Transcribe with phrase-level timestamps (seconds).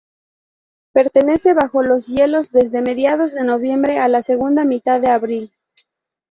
[0.93, 5.53] Permanece bajo los hielos desde mediados de noviembre a la segunda mitad de abril.